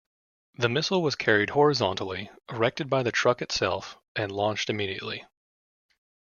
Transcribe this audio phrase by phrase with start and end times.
[0.55, 5.25] The missile was carried horizontally, erected by the truck itself, and launched immediately.